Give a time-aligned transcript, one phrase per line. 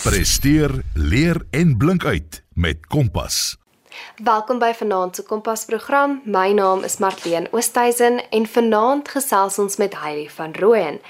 [0.00, 3.56] Presteer, leer en blink uit met Kompas.
[4.24, 6.22] Welkom by Vanaand se Kompas program.
[6.24, 11.00] My naam is Marlene Oosthuizen en vanaand gesels ons met Heidi van Rooyen.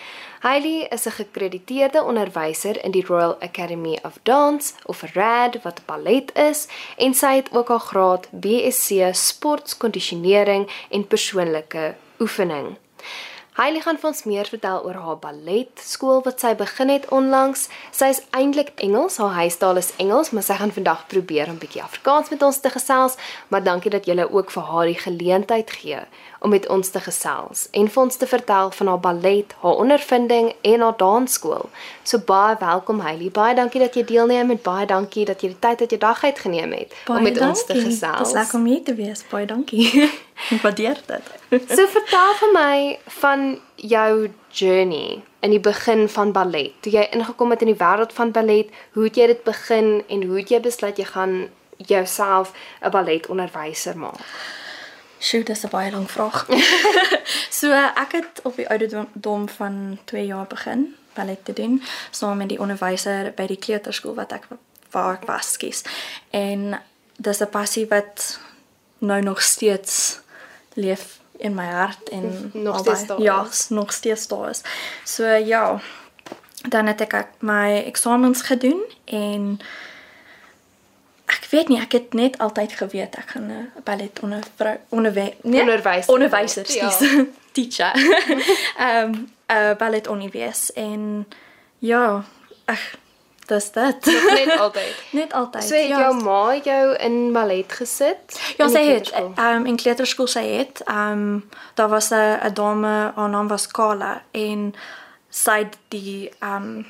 [0.41, 6.35] Heidi is 'n gekrediteerde onderwyser in die Royal Academy of Dance of RAD wat ballet
[6.35, 6.67] is
[6.97, 12.77] en sy het ook haar graad BSc Sportkondisionering en persoonlike oefening.
[13.61, 17.67] Heilie gaan ons meer vertel oor haar ballet skool wat sy begin het onlangs.
[17.93, 21.61] Sy is eintlik Engels, haar huistaal is Engels, maar sy gaan vandag probeer om 'n
[21.61, 23.19] bietjie Afrikaans met ons te gesels,
[23.49, 26.01] maar dankie dat jy ook vir haar die geleentheid gee
[26.41, 30.53] om met ons te gesels en vir ons te vertel van haar ballet, haar ondervinding
[30.61, 31.69] en haar dansskool.
[32.03, 33.31] So baie welkom Heilie.
[33.31, 36.25] Baie dankie dat jy deelneem en baie dankie dat jy die tyd uit jou dag
[36.25, 37.49] uitgeneem het baie om met dankie.
[37.49, 38.19] ons te gesels.
[38.19, 39.25] Dit is lekker om hier te wees.
[39.31, 39.87] Baie dankie.
[40.55, 41.33] Ek waardeer dit.
[41.69, 42.77] So vertel vir my
[43.21, 43.43] van
[43.77, 46.73] jou journey in die begin van ballet.
[46.81, 50.25] Toe jy ingekom het in die wêreld van ballet, hoe het jy dit begin en
[50.25, 51.37] hoe het jy besluit jy gaan
[51.77, 54.25] jouself 'n balletonderwyser maak?
[55.21, 56.47] Sjoe, dis 'n baie lang vraag.
[57.61, 62.49] so ek het op die ouderdom van 2 jaar begin ballet te doen saam met
[62.49, 64.47] die onderwyser by die kleuterskool wat ek
[64.91, 65.83] waar ek was skies.
[66.31, 66.81] En
[67.17, 68.39] dis 'n passie wat
[68.99, 70.19] nou nog steeds
[70.75, 73.69] leef in my hart en Nog albei- steeds daar ja, is.
[73.69, 74.61] nog steeds daar is.
[75.05, 75.81] So ja,
[76.69, 79.59] dan het ek my eksamens gedoen en
[81.51, 84.43] weet nie, ek het net altyd geweet ek gaan 'n ballet onder
[84.89, 86.13] onderwy nee, Onderwyser.
[86.15, 86.91] onderwyser, Ja.
[87.53, 87.93] teacher.
[88.87, 91.27] Ehm um, 'n ballet onderwys en
[91.79, 92.25] ja,
[92.65, 92.81] ag
[93.47, 94.05] dis dit.
[94.05, 94.95] Net altyd.
[95.11, 95.65] net altyd.
[95.65, 95.99] So het ja.
[96.01, 98.41] jou ma jou in ballet gesit?
[98.57, 102.53] Ja, in sy het ehm um, in kleuterskool sy het ehm um, daar was 'n
[102.55, 104.75] dame, haar naam was Carla en
[105.29, 106.87] sy het die ehm um,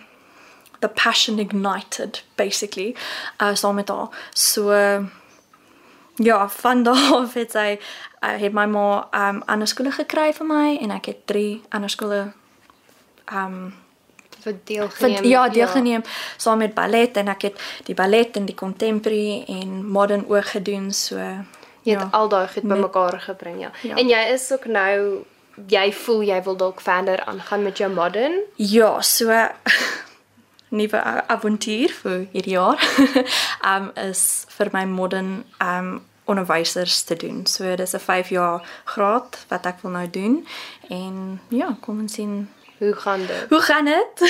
[0.80, 2.94] the passion ignited basically
[3.38, 4.08] uh saam met haar.
[4.32, 4.70] So
[6.14, 7.78] ja, van daar af het sy
[8.20, 11.90] uh, het my ma um, ander skole gekry vir my en ek het drie ander
[11.90, 12.32] skole
[13.32, 13.72] um,
[14.40, 15.24] vir Vir, deelgeneem.
[15.24, 16.02] ja, deelgeneem
[16.36, 20.92] saam met ballet en ek het die ballet en die contemporary en modern ook gedoen
[20.92, 21.16] so
[21.82, 22.08] Jy het ja.
[22.12, 23.70] al daai goed bymekaar gebring, ja.
[23.82, 23.96] Ja.
[23.96, 25.24] En jy is ook nou
[25.68, 28.36] jy voel jy wil dalk verder aangaan met jou modern?
[28.56, 29.28] Ja, so
[30.70, 32.78] nuwe avontuur vir hierdie jaar.
[33.72, 36.00] um is vir my modern um
[36.30, 37.46] onderwysers te doen.
[37.46, 40.46] So dis 'n 5 jaar graad wat ek wil nou doen
[40.88, 42.48] en ja, kom ons sien
[42.78, 43.46] Hoe gaan dit?
[43.48, 44.20] hoe gaan dit?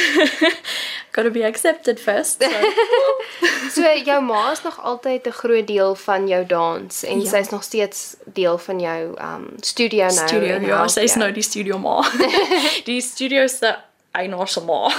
[1.12, 2.42] Got to be accepted first.
[2.42, 2.48] So.
[3.70, 7.28] So jou ma is nog altyd 'n groot deel van jou dans en Ja.
[7.28, 10.26] sy's nog steeds deel van jou um studio nou.
[10.28, 11.18] studio, ja, help sy is jou.
[11.22, 12.02] nou die studio ma.
[12.90, 13.76] die studio se
[14.12, 14.90] eienaar se ma.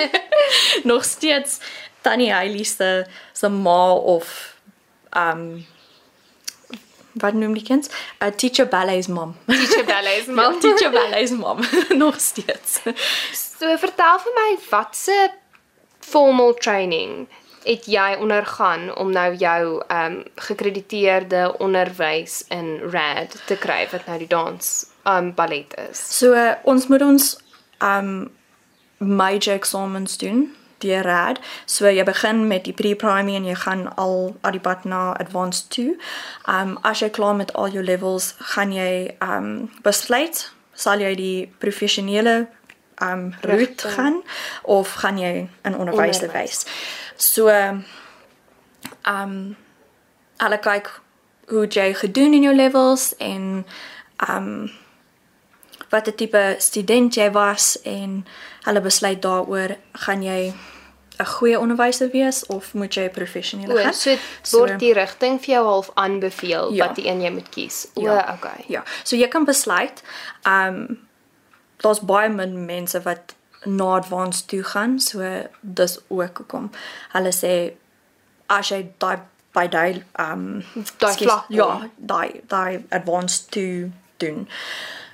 [0.90, 1.58] Nog steeds
[2.02, 4.54] Tannie Hailey se se ma of
[5.16, 5.66] um
[7.12, 7.88] wat noem die kind?
[8.20, 9.36] 'n Teacher ballet's mom.
[9.46, 10.60] teacher ballets Ja, mam.
[10.60, 11.58] teacher ballet's mom.
[12.04, 12.80] Nog steeds.
[13.34, 15.30] So vertel vir my watse
[16.00, 17.28] formal training
[17.64, 24.18] het jy ondergaan om nou jou um gekrediteerde onderwys in RAD te kry wat nou
[24.18, 26.00] die dans um ballet is.
[26.18, 27.36] So uh, ons moet ons
[27.82, 28.30] um
[28.98, 31.40] major examens doen deur RAD.
[31.64, 35.70] So jy begin met die pre-primary en jy gaan al al die pad na advanced
[35.70, 35.96] toe.
[36.48, 41.52] Um as jy klaar met al jou levels, gaan jy um besluit sal jy die
[41.58, 42.48] professionele
[43.00, 43.92] um route Rigting.
[43.92, 44.22] gaan
[44.62, 46.64] of gaan jy in onderwys wys.
[47.16, 47.48] So
[49.04, 49.56] um
[50.40, 50.88] hulle kyk
[51.50, 53.66] hoe jy gedoen in jou levels en
[54.28, 54.70] um
[55.90, 58.26] wat 'n tipe student jy was en
[58.64, 60.52] hulle besluit daaroor gaan jy
[61.20, 63.92] 'n goeie onderwyser wees of moet jy professioneel gaan.
[63.94, 66.86] so dit word die rigting vir jou half aanbeveel Ja.
[66.86, 67.86] wat die een jy moet kies.
[67.94, 68.32] O, Ja.
[68.38, 68.64] okay.
[68.68, 70.02] Ja, so jy kan besluit
[70.46, 70.98] um
[71.76, 73.34] daar's baie min mense wat
[73.64, 75.20] na advanced toe gaan, so
[75.60, 76.70] dis ook hoekom
[77.12, 77.72] hulle sê
[78.46, 79.18] as jy daai
[79.52, 80.64] by daai um
[80.98, 84.48] Daai vlak ja, daai daai advanced toe doen,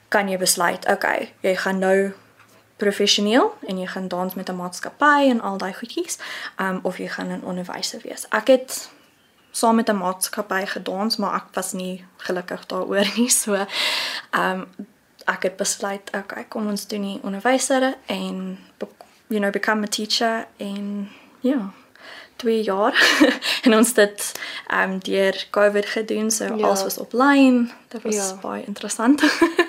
[0.08, 2.12] kan jy besluit, okay, jy gaan nou
[2.76, 6.18] professioneel en jy gaan dans met 'n maatskappy en al daai goedjies,
[6.60, 8.26] um of jy gaan 'n onderwyser wees.
[8.30, 8.90] Ek het
[9.50, 13.30] saam met 'n maatskappy gedans, maar ek was nie gelukkig daaroor nie.
[13.42, 13.66] So
[14.30, 14.66] um,
[15.24, 18.58] ek het besluit, okay, kom ons doen die onderwyser en
[19.28, 21.08] you know become a teacher en
[21.40, 21.70] ja,
[22.36, 22.94] 2 jaar
[23.64, 26.64] en ons het dit ehm um, deur COVID gedoen, so Ja.
[26.66, 27.68] alles was online.
[27.88, 28.34] Dit was ja.
[28.40, 29.22] baie interessant.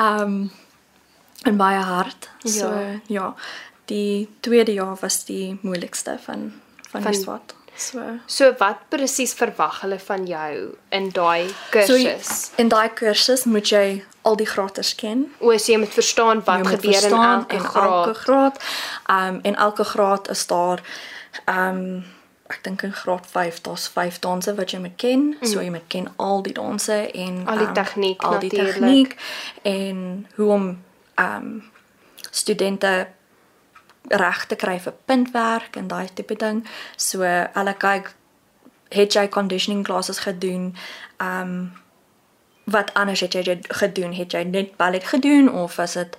[0.00, 0.50] Um,
[1.42, 2.28] en baie hard.
[2.44, 3.00] So Ja.
[3.06, 3.34] ja,
[3.84, 6.52] die tweede jaar was die moeilikste van
[6.90, 7.54] van, Van- die SWAT.
[7.76, 12.50] So So wat presies verwag hulle van jou in daai So kursus?
[12.56, 15.32] in daai kursus moet jy al die grades ken.
[15.40, 18.06] O, so jy moet verstaan wat moet gebeur verstaan in elke graad.
[18.06, 18.62] elke graad.
[19.10, 20.80] Um en elke graad is daar
[21.48, 22.04] um
[22.52, 25.24] ek dink in graad 5 daar's 5 danse wat jy moet ken.
[25.40, 25.46] Mm.
[25.48, 28.78] So jy moet ken al die danse en Al die um, tegniek al die natuurlijk.
[28.78, 29.16] tegniek
[29.62, 30.66] en hoe om
[31.20, 31.62] um
[32.30, 33.08] studente
[34.08, 36.64] reg te kry vir puntwerk en daai tipe ding.
[36.96, 37.22] So
[37.54, 38.14] hulle kyk
[38.92, 40.74] het jy conditioning classes gedoen?
[41.20, 41.72] Um
[42.64, 44.12] wat anders het jy gedoen?
[44.14, 46.16] Het jy net ballet gedoen of is dit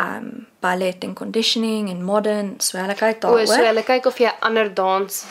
[0.00, 2.54] um ballet en conditioning en modern?
[2.60, 3.46] So hulle kyk O, daaroor.
[3.46, 5.24] so hulle kyk of jy ander dans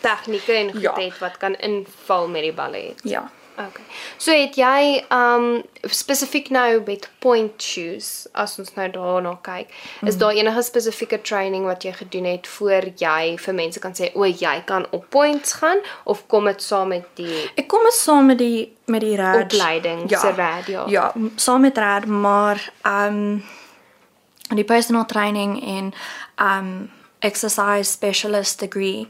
[0.00, 0.94] tegnieke en goed Ja.
[0.94, 3.00] het wat kan inval met die ballet.
[3.02, 3.30] Ja.
[3.60, 3.84] Okay.
[4.16, 9.68] So het jy um spesifiek nou met point shoes as ons nou daarna kyk,
[10.06, 14.08] is daar enige spesifieke training wat jy gedoen het voor jy vir mense kan sê
[14.14, 18.02] o, jy kan op points gaan of kom dit saam met die Ek kom eens
[18.02, 20.84] saam met die met die rad Opleiding, se rad, ja.
[20.88, 23.44] Ja, saam met rad, maar um
[24.54, 25.92] die personal training en
[26.38, 29.06] um exercise specialist degree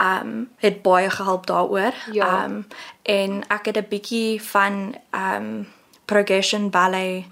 [0.00, 1.92] um het baie gehelp daaroor.
[2.12, 2.44] Ja.
[2.44, 2.66] Um
[3.02, 5.68] en ek het 'n bietjie van um
[6.04, 7.24] progression ballet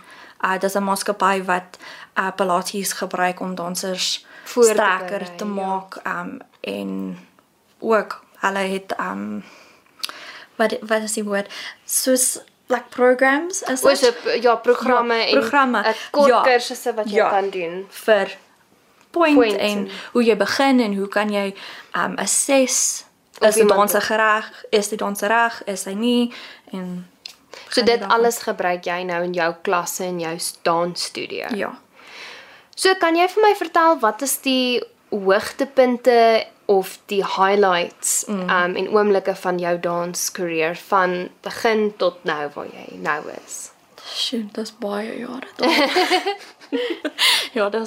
[0.45, 1.79] uh dis 'n maatskappy wat
[2.19, 5.51] uh pilates gebruik om dansers Voor te sterker berei, te ja.
[5.51, 7.19] maak um en
[7.79, 9.45] ook hulle het um
[10.57, 11.53] wat wat is die woord
[11.85, 14.43] soos like programs is dit?
[14.43, 15.79] ja, programme Ja, en programme.
[15.83, 16.43] 'n kort Ja.
[16.43, 17.29] kursusse wat jy Ja.
[17.29, 17.87] kan doen.
[17.91, 18.37] vir
[19.17, 21.51] point, Point en hoe jy begin en hoe kan jy
[21.97, 23.05] um assess
[23.45, 26.33] is die danser reg, is die danser reg, is hy nie
[26.73, 27.05] en
[27.73, 30.35] So dit alles gebruik jy nou in jou klasse en jou
[30.67, 31.51] dansstudio.
[31.57, 31.73] ja.
[32.77, 38.51] So kan jy vir my vertel wat is die hoogtepunte of die highlights mm.
[38.53, 43.71] um en oomblikke van jou dans-career van begin tot nou waar jy nou is?
[44.07, 45.49] Sjoe, dis baie jare.
[45.57, 46.37] daar.
[47.57, 47.87] ja, daar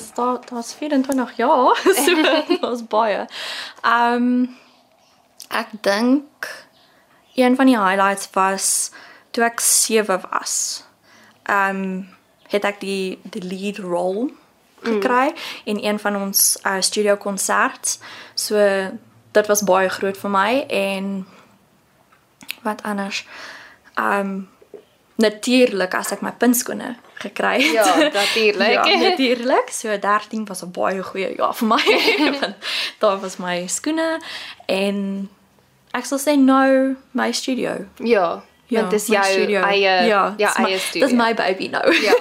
[0.49, 1.75] daar's 24 jaar.
[2.05, 2.15] so
[2.61, 3.25] dis baie.
[3.83, 4.57] Um
[5.49, 6.67] ek dink
[7.35, 8.91] een van die highlights was
[9.31, 10.83] toe ek 7 was.
[11.49, 12.09] Um
[12.49, 14.29] het ek die die lead role
[14.81, 15.35] gekry mm.
[15.63, 17.99] in een van ons uh, studio konsert.
[18.33, 18.57] So
[19.31, 21.27] dit was baie groot vir my en
[22.63, 23.25] wat anders.
[23.95, 24.49] Um
[25.19, 27.73] natuurlik as ek my puntskoene gekry het.
[27.75, 28.71] Ja, natuurlik.
[28.71, 29.71] ja, natuurlik.
[29.75, 31.83] So 13 was 'n baie goeie jaar vir my.
[32.39, 32.55] want
[32.99, 34.19] daar was my skoene
[34.67, 35.29] en
[35.91, 37.85] ek sal sê nou my studio.
[37.97, 39.61] Ja, ja want dis my jou studio.
[39.61, 41.07] eie ja, dis eie my- studio.
[41.07, 41.93] Dis my baby nou.
[42.03, 42.15] Ja.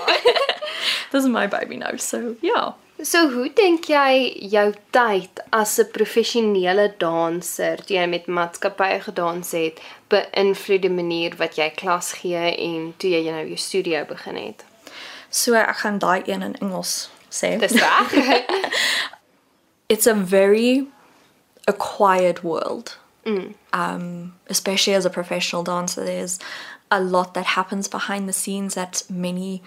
[1.13, 1.99] dis my baby nou.
[1.99, 2.75] So ja.
[3.03, 9.53] So hoe dink jy jou tyd as 'n professionele danser, toe jy met maatskappye gedans
[9.53, 9.81] het,
[10.11, 14.65] beïnvloed die manier wat jy klas gee en toe jy nou jou studio begin het?
[15.31, 17.59] So ek gaan daai een in Engels sê.
[17.59, 18.13] Dis reg?
[19.93, 20.87] it's a very
[21.67, 22.99] acquired world.
[23.73, 26.39] Um, especially as a professional dancer, there's
[26.91, 29.63] a lot that happens behind the scenes that many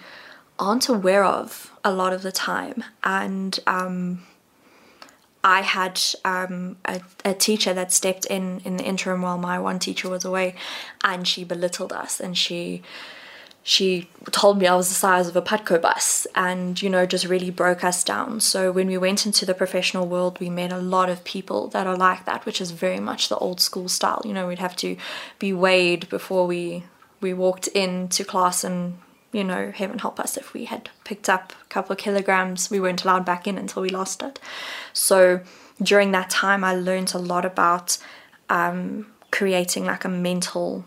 [0.62, 2.84] aren't aware of a lot of the time.
[3.02, 4.22] And um,
[5.42, 9.78] I had um, a, a teacher that stepped in in the interim while my one
[9.78, 10.54] teacher was away,
[11.02, 12.82] and she belittled us and she
[13.64, 17.26] she told me I was the size of a Patco bus and, you know, just
[17.26, 18.40] really broke us down.
[18.40, 21.86] So when we went into the professional world, we met a lot of people that
[21.86, 24.20] are like that, which is very much the old school style.
[24.24, 24.96] You know, we'd have to
[25.38, 26.84] be weighed before we
[27.20, 28.98] we walked into class and
[29.32, 32.78] you know, heaven help us if we had picked up a couple of kilograms, we
[32.78, 34.38] weren't allowed back in until we lost it.
[34.92, 35.40] So
[35.82, 37.98] during that time, I learned a lot about
[38.50, 40.84] um, creating like a mental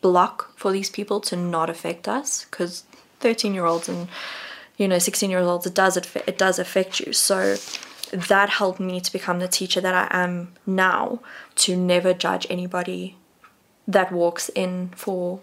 [0.00, 2.84] block for these people to not affect us because
[3.20, 4.06] 13 year olds and
[4.76, 7.56] you know 16 year olds it does it, it does affect you so
[8.12, 11.20] that helped me to become the teacher that I am now
[11.56, 13.16] to never judge anybody
[13.88, 15.40] that walks in for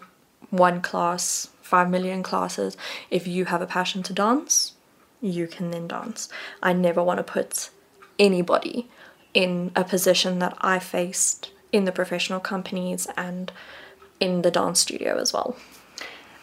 [0.50, 2.76] one class 5 million classes
[3.10, 4.72] if you have a passion to dance
[5.20, 6.28] you can then dance
[6.62, 7.70] I never want to put
[8.18, 8.88] anybody
[9.34, 13.50] in a position that I faced in the professional companies and
[14.20, 15.56] in the dance studio as well.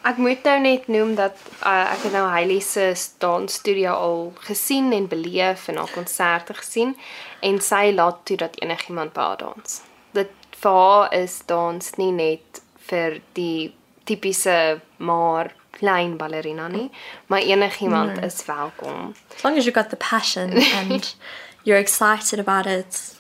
[0.08, 2.88] Ek moet nou net noem dat uh, ek het nou Hailey se
[3.20, 6.96] dansstudio al gesien en beleef en haar konserte gesien
[7.44, 9.82] en sy laat toe dat enigiemand by haar dans.
[10.16, 10.32] Dit
[10.64, 13.74] vir haar is dans nie net vir die
[14.10, 14.58] tipiese
[14.98, 16.90] maar klein ballerina nie,
[17.28, 18.26] maar enigiemand nee.
[18.26, 19.14] is welkom.
[19.36, 21.16] As long as you got the passion and
[21.64, 23.16] you're excited about it,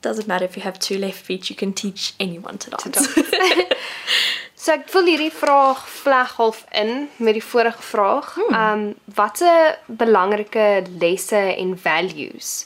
[0.00, 3.08] doesn't matter if you have two left feet, you can teach anyone to dance.
[4.64, 8.30] So ek voel hierdie vraag vleg half in met die vorige vraag.
[8.46, 8.84] Ehm um,
[9.18, 12.64] watter belangrike lesse en values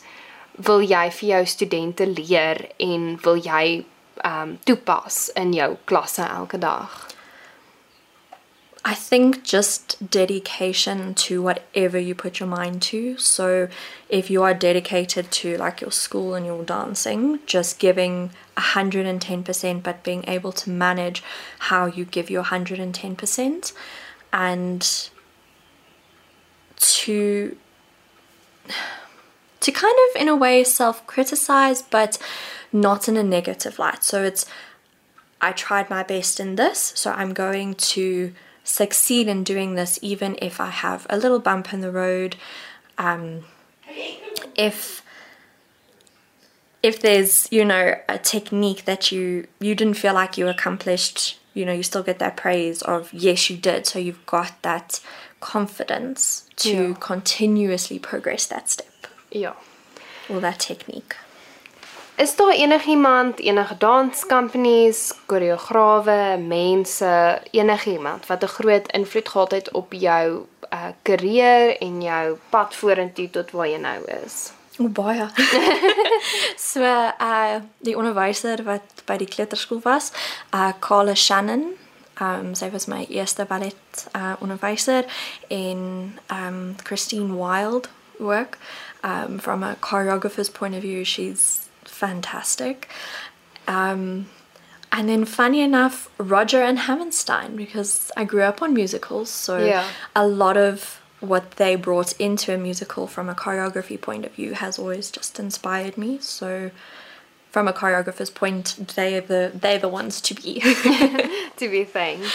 [0.69, 3.65] wil jy vir jou studente leer en wil jy
[4.23, 6.95] ehm um, toepas in jou klasse elke dag?
[8.85, 13.19] I think just dedication to whatever you put your mind to.
[13.19, 13.69] So,
[14.09, 20.05] if you are dedicated to like your school and your dancing, just giving 110%, but
[20.05, 21.23] being able to manage
[21.59, 23.73] how you give your 110%,
[24.33, 25.11] and
[26.79, 27.57] to
[29.61, 32.19] to kind of in a way self-criticize but
[32.73, 34.47] not in a negative light so it's
[35.41, 38.33] i tried my best in this so i'm going to
[38.69, 42.37] succeed in doing this even if I have a little bump in the road.
[42.99, 43.45] Um,
[44.55, 45.03] if
[46.83, 51.65] if there's you know a technique that you you didn't feel like you accomplished, you
[51.65, 53.87] know you still get that praise of yes you did.
[53.87, 55.01] So you've got that
[55.41, 56.95] confidence to yeah.
[57.01, 59.07] continuously progress that step.
[59.31, 59.55] Yeah.
[60.29, 61.17] Or that technique.
[62.19, 69.71] Is daar enigiemand, enige dance companies, koreograwe, mense, enigiemand wat 'n groot invloed gehad het
[69.71, 74.53] op jou uh karier en jou pad vorentoe tot waar jy nou is?
[74.79, 75.27] O baie.
[76.73, 80.11] so uh die onderwyser wat by die kleuterskool was,
[80.55, 81.65] uh Carla Shannon,
[82.21, 85.05] um sy was my eerste ballet uh onderwyser
[85.49, 88.59] en um Christine Wild work
[89.05, 92.89] um from a choreographer's point of view, she's fantastic.
[93.67, 94.29] Um,
[94.91, 99.87] and then, funny enough, Roger and Hammerstein, because I grew up on musicals, so yeah.
[100.17, 104.55] a lot of what they brought into a musical from a choreography point of view
[104.55, 106.19] has always just inspired me.
[106.21, 106.71] So,
[107.51, 110.61] from a choreographer's point, they're the they're the ones to be
[111.57, 112.27] to be thanked.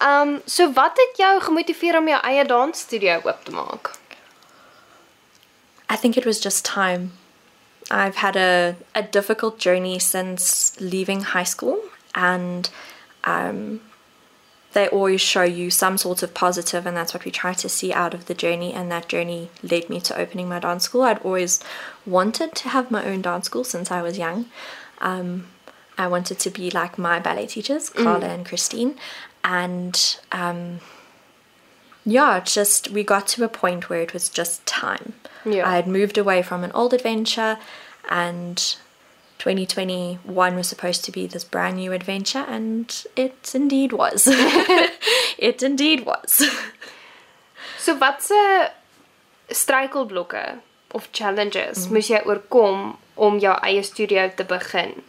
[0.00, 3.92] Um, so wat het jou gemotiveer om jou eie dansstudio oop te maak?
[5.88, 7.12] I think it was just time.
[7.92, 11.78] I've had a, a difficult journey since leaving high school,
[12.14, 12.68] and
[13.24, 13.82] um,
[14.72, 17.92] they always show you some sort of positive, and that's what we try to see
[17.92, 18.72] out of the journey.
[18.72, 21.02] And that journey led me to opening my dance school.
[21.02, 21.62] I'd always
[22.06, 24.46] wanted to have my own dance school since I was young.
[25.02, 25.48] Um,
[25.98, 28.34] I wanted to be like my ballet teachers, Carla mm.
[28.34, 28.96] and Christine,
[29.44, 30.80] and um,
[32.04, 35.14] yeah, just we got to a point where it was just time.
[35.44, 35.68] Yeah.
[35.68, 37.58] I had moved away from an old adventure
[38.08, 38.56] and
[39.38, 44.26] 2021 was supposed to be this brand new adventure and it indeed was.
[45.38, 46.48] it indeed was.
[47.78, 48.32] so watse
[49.50, 50.60] struikelblokke
[50.94, 51.92] of challenges mm.
[51.92, 55.02] moes jy oorkom om jou eie studio te begin?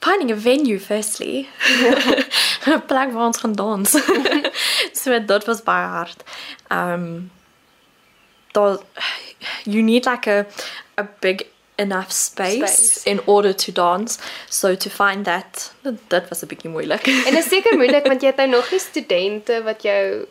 [0.00, 1.48] Finding a venue firstly.
[2.66, 3.90] 'n plek waar ons gaan dans.
[5.00, 6.22] so dit was baie hard.
[6.70, 7.30] Um
[8.52, 8.78] daar
[9.64, 10.46] you need like a
[10.94, 14.18] a big enough space, space in order to dance.
[14.48, 15.72] So to find that
[16.08, 17.06] that was 'n bietjie moeilik.
[17.06, 20.26] en dit is seker moeilik want jy het nou nog nie studente wat jou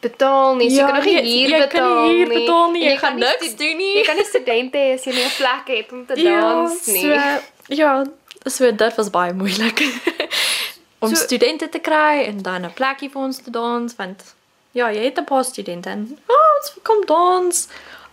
[0.00, 0.70] betaal nie.
[0.70, 2.08] Ja, jy kan nog nie hier jy betaal nie.
[2.08, 2.84] Jy kan nie hier betaal nie.
[2.84, 3.94] Jy, jy kan niks doen nie.
[3.96, 6.86] Jy kan nie studente hê as jy nie 'n plek het om te ja, dans
[6.86, 7.02] nie.
[7.02, 8.04] So, ja,
[8.50, 9.80] so dit was baie moeilik.
[10.98, 14.34] om so, studente te kry en dan 'n plekie vir ons te dans want
[14.70, 17.68] ja, jy het 'n paar studente en oh, ons kom dans.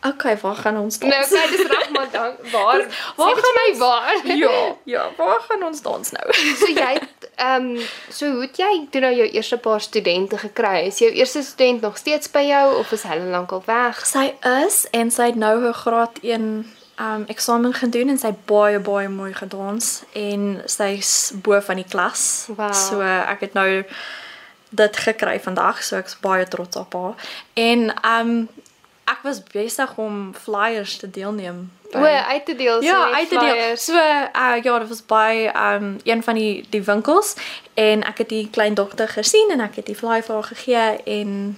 [0.06, 1.14] Okay, waar gaan ons dans?
[1.14, 2.86] Nou, okay, dis reg maar dan waar?
[3.16, 4.28] waar gaan my waar?
[4.44, 6.34] ja, ja, waar gaan ons dans nou?
[6.60, 7.00] so jy
[7.36, 10.86] ehm um, so hoe het jy toe nou jou eerste paar studente gekry?
[10.86, 14.06] Is jou eerste student nog steeds by jou of is hulle lankal weg?
[14.06, 14.34] Sy
[14.66, 19.10] is en sy het nou haar graad 1 um eksamen gedoen en sy baie baie
[19.10, 22.48] mooi gedans en sy's bo van die klas.
[22.56, 22.74] Wow.
[22.74, 23.84] So ek het nou
[24.76, 27.28] dit gekry vandag, so ek's baie trots op haar.
[27.54, 28.48] En um
[29.06, 31.70] ek was besig om flyers te deelneem.
[31.94, 33.78] O, uit te deel, so ja, uit te deel.
[33.78, 37.36] So uh ja, dit was by um een van die die winkels
[37.74, 41.04] en ek het die klein dogter gesien en ek het die flyer vir haar gegee
[41.20, 41.58] en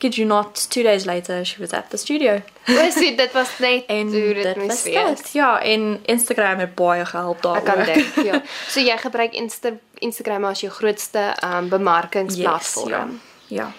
[0.00, 2.40] kid you not, two days later she was at the studio.
[2.66, 5.32] Was dit dit was net en hoe dit moes wees.
[5.32, 7.60] Ja, en Instagram het baie gehelp daar.
[7.60, 8.42] Ek kan dink, ja.
[8.72, 13.20] So jy gebruik Insta Instagram as jou grootste um bemarkingsplatform.
[13.20, 13.62] Yes, ja.
[13.62, 13.70] ja.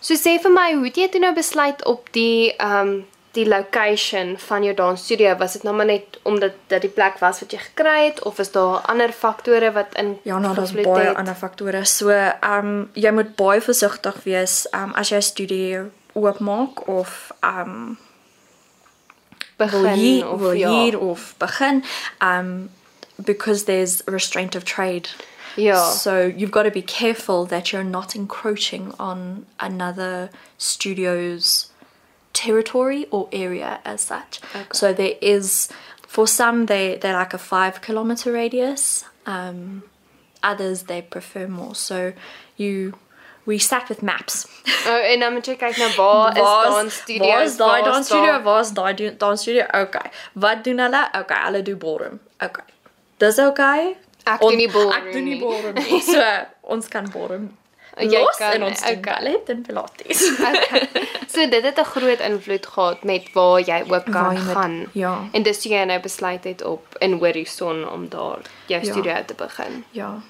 [0.00, 2.98] So sê vir my, hoe het jy toe nou besluit op die um
[3.36, 5.34] die location van jou dansstudio?
[5.40, 8.40] Was dit nou maar net omdat dit die plek was wat jy gekry het of
[8.42, 11.16] is daar ander faktore wat in Ja, nou daar's baie het?
[11.16, 11.84] ander faktore.
[11.84, 16.88] So, ehm um, jy moet baie versigtig wees ehm um, as jy 'n studio oopmaak
[16.88, 17.98] of ehm um,
[19.56, 20.70] wil begin hier of wil ja.
[20.70, 21.84] hier of begin
[22.18, 22.70] um
[23.24, 25.08] because there's restraint of trade.
[25.56, 25.90] Ja.
[25.90, 30.28] So you've got to be careful that you're not encroaching on another
[30.58, 31.70] studio's
[32.36, 34.40] territory or area as such.
[34.54, 34.66] Okay.
[34.72, 35.68] So there is
[36.16, 39.04] for some they they're like a 5 kilometer radius.
[39.26, 39.82] Um
[40.42, 41.74] others they prefer more.
[41.74, 42.12] So
[42.56, 42.92] you
[43.46, 44.46] we sat with maps.
[44.86, 46.42] Oh, en dan moet jy kyk na waar is?
[46.42, 47.56] Waar is daai waar is
[47.90, 48.32] dansstudio?
[48.32, 49.66] daar- Waar is daai dansstudio?
[49.82, 50.10] Okay.
[50.34, 51.02] Wat doen hulle?
[51.20, 52.18] Okay, hulle doen ballroom.
[52.42, 52.64] Okay.
[53.22, 53.96] Dis okay.
[54.26, 55.38] Ek doen nie ballroom Ek doen nie.
[55.40, 56.00] ballroom nie.
[56.02, 56.24] So
[56.74, 57.46] ons kan ballroom
[57.96, 59.00] Jy los kan, en ons okay.
[59.00, 60.30] ballet en pilates.
[60.40, 60.88] Okay.
[61.36, 64.52] So dit het 'n groot invloed gehad met waar jy ook kan Waar jy moet-
[64.56, 64.86] gaan.
[64.92, 65.28] ja.
[65.32, 68.92] En dis toe jy nou besluit het op in Horison om daar jou Ja.
[68.92, 69.84] studio te begin.
[69.90, 70.20] ja.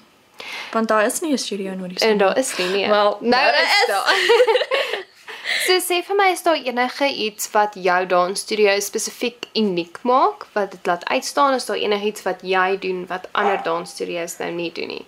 [0.71, 2.09] Want daar is nie 'n studio in Horizon.
[2.09, 2.87] En daar is nie nie.
[2.87, 3.85] Wel, nou nou is is.
[3.87, 4.15] daar.
[5.67, 10.71] so sê vir my is daar enige iets wat jou dansstudio spesifiek uniek maak wat
[10.71, 14.87] dit laat uitstaan is daar enigiets wat jy doen wat ander dansstudios nou nie doen
[14.87, 15.05] nie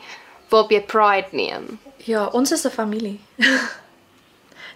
[0.50, 3.20] waarop jy pride neem Ja, ons is 'n familie.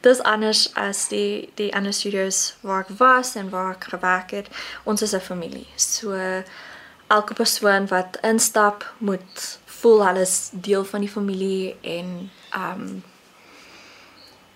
[0.01, 4.47] Dis anders as die die ander studios waar ek was en waar ek gewerk het.
[4.83, 5.67] Ons is 'n familie.
[5.75, 6.43] So
[7.07, 13.03] elke persoon wat instap moet voel hulle is deel van die familie en um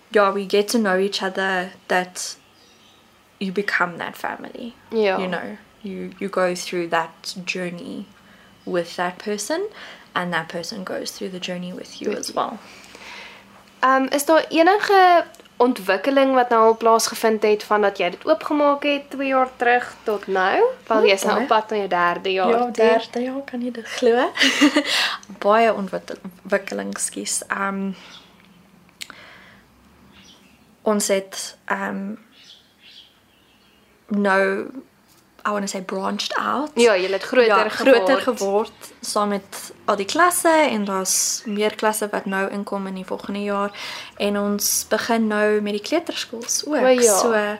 [0.08, 2.38] ja, we get to know each other that
[3.38, 4.74] you become that family.
[4.90, 5.18] Ja.
[5.18, 8.06] You know, you you go through that journey
[8.64, 9.62] with that person
[10.18, 12.58] and that person goes through the journey with you as well.
[13.86, 15.26] Um is daar enige
[15.58, 19.88] ontwikkeling wat nou al plaasgevind het van dat jy dit oopgemaak het 2 jaar terug
[20.04, 20.64] tot nou?
[20.88, 22.50] Wel jy's nou op pad na jou derde jaar.
[22.50, 22.72] Ja, toe.
[22.72, 24.30] derde jaar kan jy dit glo.
[25.46, 27.42] Baie ontwikkel- ontwikkeling, skus.
[27.50, 27.96] Um
[30.88, 32.04] ons het um
[34.08, 34.44] nou
[35.48, 36.72] I want to say branched out.
[36.76, 37.96] Ja, jy het groter ja, geword.
[38.04, 42.94] groter geword saam met al die klasse en daar's meer klasse wat nou inkom in
[43.00, 43.72] die volgende jaar
[44.18, 46.76] en ons begin nou met die kleuterskools ook.
[46.76, 47.18] O, ja.
[47.18, 47.58] So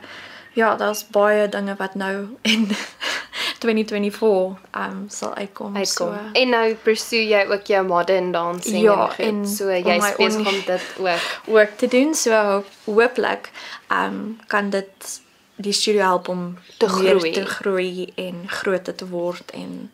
[0.58, 2.68] ja, daar's baie dinge wat nou in
[3.62, 5.76] 2024 um sal uitkom.
[5.76, 6.08] uitkom.
[6.14, 9.26] So, en nou pursue jy ook jou modern dancing Ja, en, goed.
[9.26, 11.30] en so jy's besig om dit ook.
[11.56, 12.14] werk te doen.
[12.16, 13.52] So hoop- hooplik
[13.92, 15.22] um kan dit
[15.58, 17.32] die studio help om Te meer groei.
[17.34, 19.92] te groei en groter te word en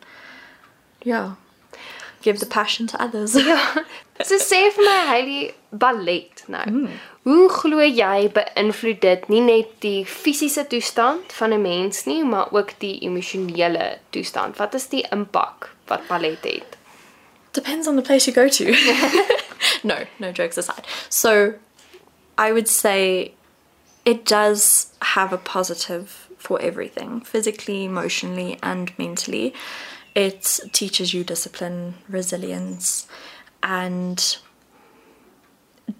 [1.04, 1.36] ja,
[2.20, 3.34] give the passion to others.
[3.44, 3.58] Ja.
[4.22, 6.62] So sê vir my Hailey ballet nou.
[6.70, 6.90] Mm.
[7.26, 12.52] Hoe glo jy beïnvloed dit nie net die fisiese toestand van 'n mens nie, maar
[12.52, 14.56] ook die emosionele toestand?
[14.56, 16.76] Wat is die impak wat ballet het?
[17.50, 18.64] Depends on the place you go to.
[19.90, 20.86] no, no jokes aside.
[21.08, 21.54] So,
[22.38, 23.32] I would say
[24.04, 29.54] it does have a positive for everything physically, emotionally, and mentally.
[30.14, 33.08] It teaches you discipline, resilience,
[33.62, 34.36] and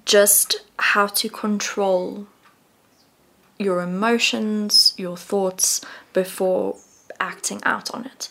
[0.04, 2.26] just how to control
[3.58, 5.80] your emotions, your thoughts
[6.12, 6.76] before
[7.20, 8.28] acting out on it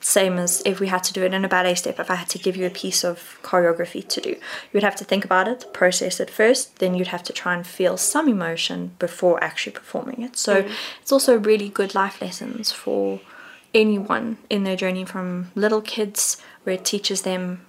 [0.00, 2.28] same as if we had to do it in a ballet step if i had
[2.28, 4.36] to give you a piece of choreography to do.
[4.72, 7.66] You'd have to think about it process it first then you'd have to try and
[7.66, 10.36] feel some emotion before actually performing it.
[10.36, 10.66] So
[11.02, 13.20] it's also really good life lessons for
[13.74, 17.66] anyone in their journey from little kids where it teaches them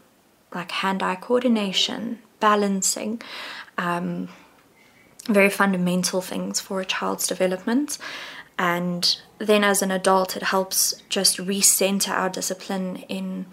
[0.54, 3.22] like hand-eye coordination balancing
[3.78, 4.30] um,
[5.28, 7.98] very fundamental things for a child's development.
[8.60, 13.48] And then as an adult, it helps just recenter our discipline in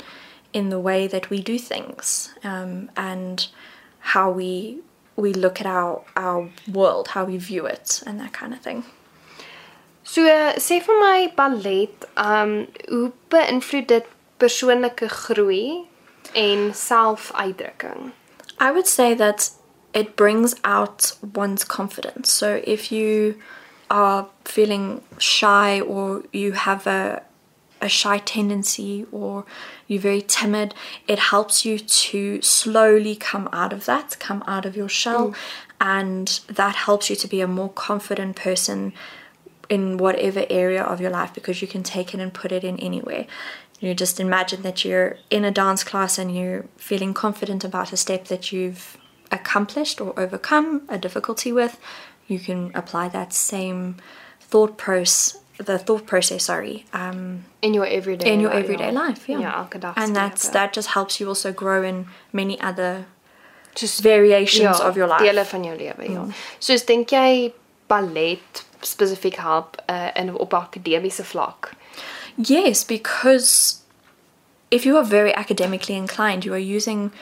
[0.53, 3.47] in the way that we do things um, and
[3.99, 4.79] how we
[5.14, 8.85] we look at our our world, how we view it, and that kind of thing.
[10.03, 14.07] So sê vir my ballet, um hoe beïnvloed dit
[14.38, 15.87] persoonlike groei
[16.35, 18.12] en selfuitdrukking?
[18.59, 19.51] I would say that
[19.92, 22.33] it brings out one's confidence.
[22.33, 23.37] So if you
[23.90, 27.22] are feeling shy or you have a
[27.81, 29.44] a shy tendency or
[29.87, 30.75] you're very timid,
[31.07, 35.37] it helps you to slowly come out of that, come out of your shell, mm.
[35.81, 38.92] and that helps you to be a more confident person
[39.68, 42.79] in whatever area of your life because you can take it and put it in
[42.79, 43.27] anywhere.
[43.81, 47.96] You just imagine that you're in a dance class and you're feeling confident about a
[47.96, 48.96] step that you've
[49.31, 51.79] accomplished or overcome a difficulty with.
[52.29, 53.97] You can apply that same
[54.41, 59.07] thought process the thought process sorry um in your everyday in your life, everyday ja.
[59.07, 63.07] life yeah elke and that's that just helps you also grow in many other
[63.75, 66.27] just variations ja, of your life van jou lewe, ja.
[66.59, 67.53] Soos dink jy
[67.89, 71.73] ballet spesifiek help uh, in op akademiese vlak?
[72.37, 73.81] Yes, because
[74.71, 77.12] if you are very academically inclined, you are using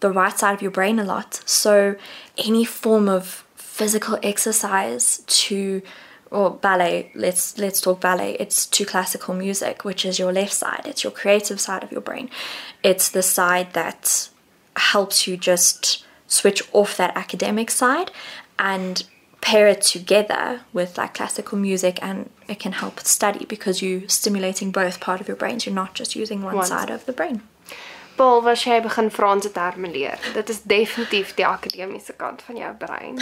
[0.00, 1.42] the right side of your brain a lot.
[1.44, 1.96] So
[2.36, 3.44] any form of
[3.78, 5.80] physical exercise to
[6.30, 8.36] or ballet, let's let's talk ballet.
[8.38, 10.82] It's to classical music, which is your left side.
[10.84, 12.28] It's your creative side of your brain.
[12.82, 14.28] It's the side that
[14.76, 18.10] helps you just switch off that academic side
[18.58, 19.04] and
[19.40, 24.72] pair it together with like classical music and it can help study because you're stimulating
[24.72, 27.40] both part of your brains you're not just using one, One side of the brain
[28.18, 30.18] Paul, was jy begin Franse terme leer?
[30.34, 33.20] Dit is definitief die akademiese kant van jou brein.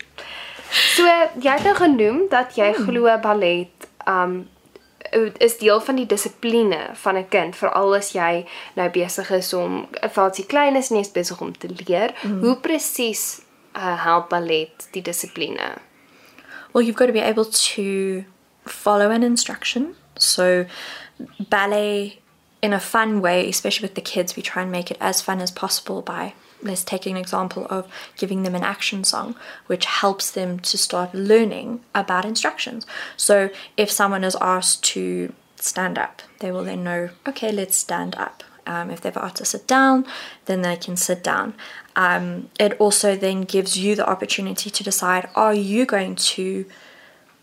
[0.96, 1.04] so,
[1.38, 4.46] jy het nou genoem dat jy glo ballet um
[5.40, 8.44] is deel van die dissipline van 'n kind veral as jy
[8.76, 12.12] nou besig is om as jy klein is en jy is besig om te leer.
[12.42, 13.40] Hoe presies
[13.72, 15.78] uh, help ballet die dissipline?
[16.72, 18.24] well you've got to be able to
[18.64, 20.66] follow an instruction so
[21.48, 22.20] ballet
[22.60, 25.40] in a fun way especially with the kids we try and make it as fun
[25.40, 29.34] as possible by let's take an example of giving them an action song
[29.66, 32.86] which helps them to start learning about instructions.
[33.16, 38.14] So if someone is asked to stand up they will then know okay let's stand
[38.16, 38.44] up.
[38.66, 40.06] Um, if they've asked to sit down
[40.46, 41.54] then they can sit down.
[41.96, 46.66] Um, it also then gives you the opportunity to decide are you going to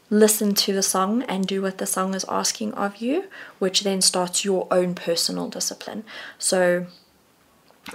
[0.10, 3.26] listen to the song and do what the song is asking of you,
[3.60, 6.04] which then starts your own personal discipline.
[6.38, 6.88] So,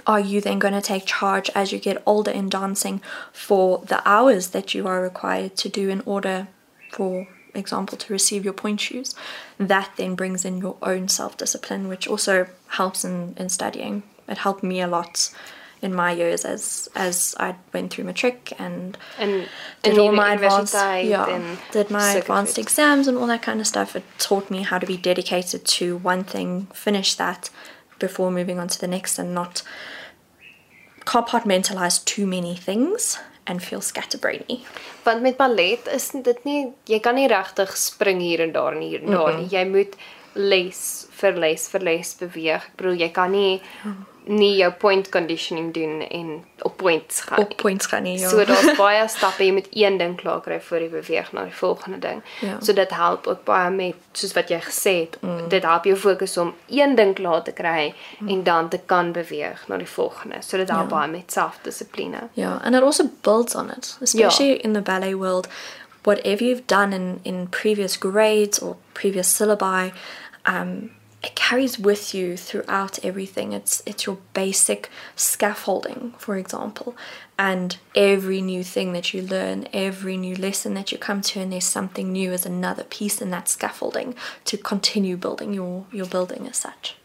[0.07, 3.01] are you then going to take charge as you get older in dancing
[3.33, 6.47] for the hours that you are required to do in order,
[6.91, 9.13] for example, to receive your point shoes?
[9.57, 14.03] That then brings in your own self discipline, which also helps in, in studying.
[14.29, 15.29] It helped me a lot
[15.81, 19.47] in my years as as I went through matric and In
[19.83, 22.61] did in all my advanced yeah, did my advanced goed.
[22.65, 23.95] exams and all that kind of stuff.
[23.95, 27.49] It taught me how to be dedicated to one thing, finish that
[27.99, 29.63] before moving on to the next, and not
[31.05, 34.63] compartmentalize too many things and feel scatterbrainy.
[35.03, 38.81] Want met ballet is dit nie jy kan nie regtig spring hier en daar en
[38.81, 39.47] hier en daar nie.
[39.49, 39.95] Jy moet
[40.35, 42.69] les vir les vir les beweeg.
[42.69, 43.61] Ek bedoel jy kan nie
[44.25, 47.39] nie jou point conditioning doen en op points gaan.
[47.39, 48.19] Op points gaan nie.
[48.19, 48.29] ja.
[48.29, 51.53] So daar's baie stappe jy moet een ding klaar kry voor jy beweeg na die
[51.53, 52.21] volgende ding.
[52.41, 52.57] Ja.
[52.61, 55.17] So dit help ook baie met soos wat jy gesê het,
[55.49, 57.93] dit help jou fokus om een ding klaar te kry
[58.27, 60.35] en dan te kan beweeg na die volgende.
[60.41, 60.95] So dit help Ja.
[60.97, 62.29] baie met selfdissipline.
[62.33, 65.47] Yeah, and it also builds on it, especially in the ballet world.
[66.03, 69.91] Whatever you've done in, in previous grades or previous syllabi,
[70.47, 70.89] um,
[71.23, 73.53] it carries with you throughout everything.
[73.53, 76.95] It's it's your basic scaffolding, for example,
[77.37, 81.51] and every new thing that you learn, every new lesson that you come to, and
[81.51, 86.47] there's something new is another piece in that scaffolding to continue building your your building
[86.47, 86.95] as such.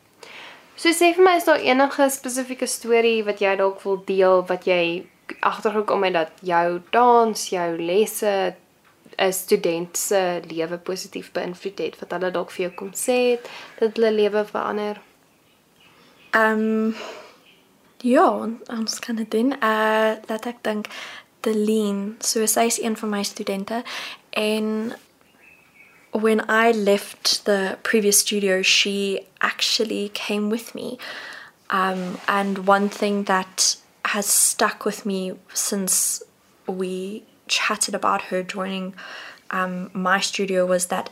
[0.77, 4.67] So sê vir my is daar enige spesifieke storie wat jy dalk wil deel wat
[4.69, 5.07] jy
[5.41, 8.55] agtergekom het dat jou dans, jou lesse
[9.19, 13.49] 'n student se lewe positief beïnvloed het wat hulle dalk vir jou kom sê het
[13.79, 15.01] dat hulle lewe verander.
[16.35, 16.95] Um
[18.01, 19.53] ja, ons kan dit doen.
[19.63, 20.87] Uh dat ek dink
[21.41, 23.83] Deline, so sy is een van my studente
[24.31, 24.95] en
[26.11, 30.99] when I left the previous studio, she actually came with me.
[31.71, 36.23] Um, and one thing that has stuck with me since
[36.67, 38.95] we chatted about her joining
[39.51, 41.09] um, my studio was that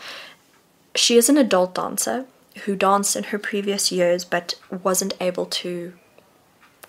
[0.95, 2.27] she is an adult dancer
[2.65, 5.93] who danced in her previous years but wasn't able to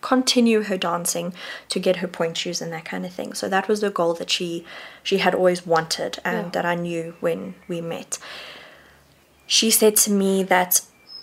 [0.02, 1.34] continue her dancing
[1.70, 3.34] to get her point shoes and that kind of thing.
[3.34, 4.64] So that was the goal that she
[5.02, 6.50] she had always wanted and Yeah.
[6.52, 8.20] that I knew when we met.
[9.48, 10.82] She said to me that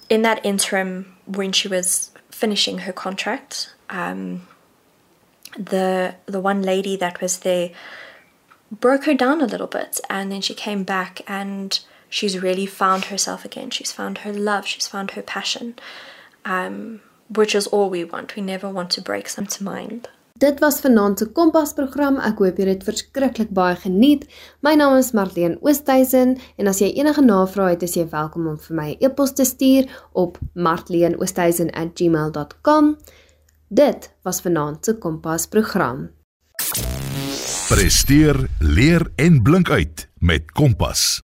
[0.09, 4.49] in that interim when she was finishing her contract, um,
[5.57, 7.71] the the one lady that was there
[8.81, 13.07] broke her down a little bit and then she came back and she's really found
[13.07, 15.75] herself again she's found her love she's found her passion
[16.45, 20.09] um, which is all we want we never want to break some to mind
[20.43, 22.17] Dit was vanaand se Kompas program.
[22.19, 24.27] Ek hoop jy het verskriklik baie geniet.
[24.67, 28.59] My naam is Marlene Oosthuizen en as jy enige navrae het, is jy welkom om
[28.65, 32.97] vir my 'n e-pos te stuur op marleneoosthuizen@gmail.com.
[33.71, 36.11] Dit was vanaand se Kompas program.
[37.73, 41.23] Presteer, leer en blink uit met Kompas.